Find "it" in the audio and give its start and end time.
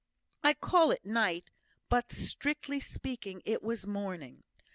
0.89-1.05, 3.45-3.61